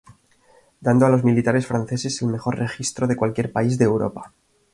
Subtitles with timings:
[0.87, 4.33] Dando a los militares franceses el mejor registro de cualquier país de Europa".